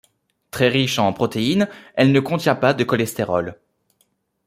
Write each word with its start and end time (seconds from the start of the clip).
Très 0.49 0.67
riche 0.67 0.97
en 0.97 1.13
protéines, 1.13 1.69
elle 1.93 2.11
ne 2.11 2.19
contient 2.19 2.55
pas 2.55 2.73
de 2.73 2.83
cholestérol. 2.83 3.59